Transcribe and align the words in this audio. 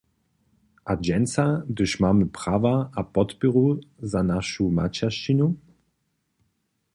A 0.91 0.93
dźensa, 1.05 1.45
hdyž 1.67 1.91
mamy 2.01 2.25
prawa 2.35 2.75
a 2.99 3.01
podpěru 3.15 3.65
za 4.11 4.21
našu 4.31 4.63
maćeršćinu? 4.79 5.47